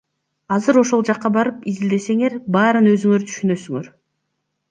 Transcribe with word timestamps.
Азыр 0.53 0.77
ошол 0.81 1.03
жакка 1.09 1.31
барып 1.35 1.67
изилдесеңер, 1.73 2.37
баарын 2.57 2.89
өзүңөр 2.93 3.27
түшүнөсүңөр. 3.33 3.93